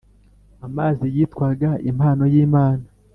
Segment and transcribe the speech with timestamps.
[0.67, 2.85] amazi yitwaga “impano y’Imana